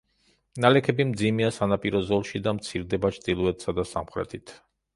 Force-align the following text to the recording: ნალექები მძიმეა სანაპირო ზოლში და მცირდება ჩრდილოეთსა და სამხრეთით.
ნალექები 0.63 1.05
მძიმეა 1.09 1.49
სანაპირო 1.59 2.01
ზოლში 2.09 2.43
და 2.49 2.55
მცირდება 2.61 3.13
ჩრდილოეთსა 3.19 3.79
და 3.81 3.89
სამხრეთით. 3.95 4.59